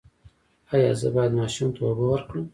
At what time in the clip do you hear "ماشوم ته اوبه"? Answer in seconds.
1.39-2.05